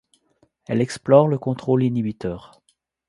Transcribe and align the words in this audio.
Elle 0.65 0.81
explore 0.81 1.27
le 1.27 1.37
contrôle 1.37 1.83
inhibiteur. 1.83 2.59